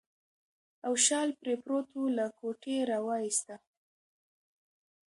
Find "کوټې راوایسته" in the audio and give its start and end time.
2.39-3.55